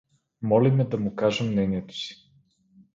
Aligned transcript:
Моли 0.41 0.71
ме 0.71 0.83
да 0.85 0.97
му 0.97 1.15
кажа 1.15 1.43
мнението 1.43 1.93
си. 1.95 2.31